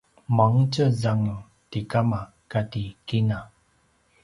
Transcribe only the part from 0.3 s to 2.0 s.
mangtjez anga ti